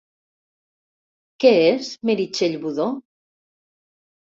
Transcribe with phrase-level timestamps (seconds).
[1.45, 2.93] Què és Meritxell Budó?